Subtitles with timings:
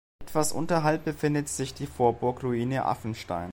[0.23, 3.49] Etwas unterhalb befindet sich die Vorburg-Ruine Affenstein.